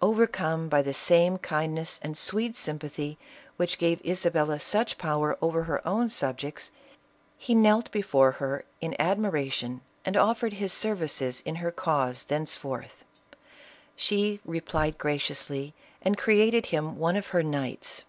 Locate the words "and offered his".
10.04-10.72